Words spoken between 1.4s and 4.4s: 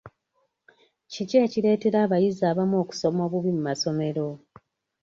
ekireetera abayizi abamu okusoma obubi mu amasomero?